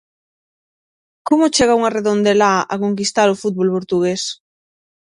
[1.27, 4.21] Como chega unha redondelá a conquistar o fútbol portugués?